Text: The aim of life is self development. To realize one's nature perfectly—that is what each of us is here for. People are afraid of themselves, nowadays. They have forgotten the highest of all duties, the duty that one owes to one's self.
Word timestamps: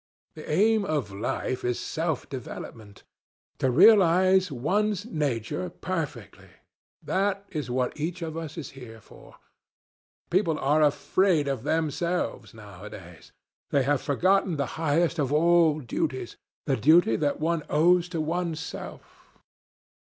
The 0.33 0.49
aim 0.51 0.83
of 0.83 1.11
life 1.13 1.63
is 1.63 1.79
self 1.79 2.27
development. 2.27 3.03
To 3.59 3.69
realize 3.69 4.51
one's 4.51 5.05
nature 5.05 5.69
perfectly—that 5.69 7.45
is 7.51 7.69
what 7.69 7.99
each 7.99 8.23
of 8.23 8.35
us 8.35 8.57
is 8.57 8.71
here 8.71 8.99
for. 8.99 9.35
People 10.31 10.57
are 10.57 10.81
afraid 10.81 11.47
of 11.47 11.61
themselves, 11.61 12.51
nowadays. 12.51 13.31
They 13.69 13.83
have 13.83 14.01
forgotten 14.01 14.55
the 14.55 14.65
highest 14.81 15.19
of 15.19 15.31
all 15.31 15.79
duties, 15.81 16.35
the 16.65 16.77
duty 16.77 17.15
that 17.17 17.39
one 17.39 17.61
owes 17.69 18.09
to 18.09 18.19
one's 18.21 18.59
self. 18.59 19.37